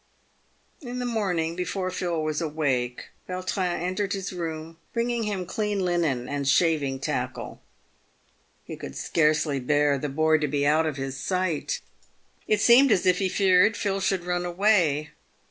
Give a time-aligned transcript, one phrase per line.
[0.81, 6.27] In the morning, before Phil was awake, Vautrin entered his room, bringing him clean linen
[6.27, 7.61] and shaving tackle.
[8.65, 11.81] He could scarcely bear the boy to be out of his sight.
[12.47, 15.11] It seemed as if he feared Phil should run away.